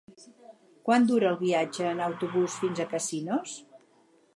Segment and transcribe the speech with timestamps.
[0.87, 3.59] Quant dura el viatge en autobús fins a Casinos?